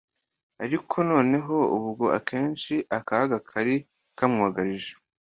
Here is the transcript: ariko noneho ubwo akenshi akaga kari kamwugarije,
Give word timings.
ariko 0.63 0.95
noneho 1.11 1.55
ubwo 1.77 2.05
akenshi 2.17 2.73
akaga 2.97 3.37
kari 3.49 3.75
kamwugarije, 4.17 4.91